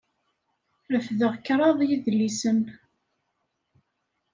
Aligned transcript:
Refdeɣ 0.91 1.33
kraḍ 1.45 1.79
yedlisen. 1.89 2.59